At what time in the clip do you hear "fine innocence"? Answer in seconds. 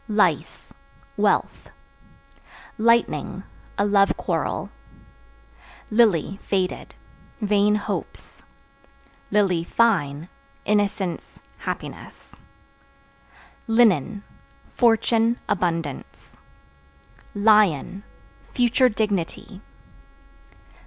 9.67-11.37